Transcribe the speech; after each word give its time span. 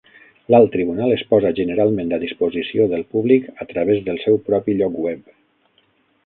L'Alt 0.53 0.69
Tribunal 0.75 1.11
es 1.17 1.21
posa 1.33 1.51
generalment 1.59 2.15
a 2.17 2.19
disposició 2.23 2.87
del 2.95 3.05
públic 3.13 3.47
a 3.67 3.69
través 3.75 4.01
del 4.09 4.19
seu 4.25 4.41
propi 4.49 4.79
lloc 4.81 4.99
web. 5.07 5.31